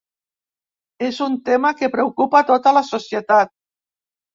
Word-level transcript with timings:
És 1.09 1.21
un 1.27 1.37
tema 1.51 1.75
que 1.83 1.93
preocupa 1.99 2.45
tota 2.51 2.77
la 2.81 2.87
societat. 2.93 3.59